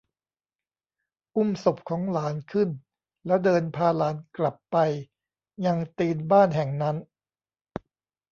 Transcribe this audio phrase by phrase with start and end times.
[1.35, 2.69] อุ้มศพของหลานขึ้น
[3.25, 4.77] แล้วเดินพาหลานกลับไป
[5.65, 6.95] ยังตีนบ้านแห่งนั้น